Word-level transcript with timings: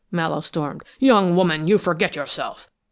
Mallowe 0.09 0.41
stormed. 0.41 0.81
"Young 0.97 1.35
woman, 1.35 1.67
you 1.67 1.77
forget 1.77 2.15
yourself! 2.15 2.71